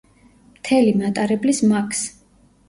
მთელი 0.53 0.95
მატარებლის 1.01 1.61
მაქს. 1.73 2.03